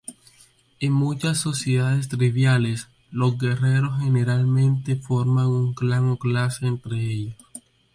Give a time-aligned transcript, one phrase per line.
[0.79, 7.35] En muchas sociedades tribales, los guerreros generalmente forman un clan o clase entre ellos.